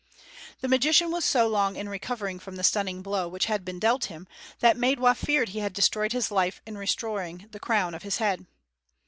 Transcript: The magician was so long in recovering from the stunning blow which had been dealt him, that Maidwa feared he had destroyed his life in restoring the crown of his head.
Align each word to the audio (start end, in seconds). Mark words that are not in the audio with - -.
The 0.61 0.67
magician 0.67 1.11
was 1.11 1.23
so 1.23 1.47
long 1.47 1.75
in 1.75 1.87
recovering 1.87 2.39
from 2.39 2.55
the 2.55 2.63
stunning 2.63 3.03
blow 3.03 3.27
which 3.27 3.45
had 3.45 3.63
been 3.63 3.77
dealt 3.77 4.05
him, 4.05 4.27
that 4.59 4.75
Maidwa 4.75 5.13
feared 5.15 5.49
he 5.49 5.59
had 5.59 5.73
destroyed 5.73 6.11
his 6.11 6.31
life 6.31 6.59
in 6.65 6.75
restoring 6.75 7.45
the 7.51 7.59
crown 7.59 7.93
of 7.93 8.01
his 8.01 8.17
head. 8.17 8.47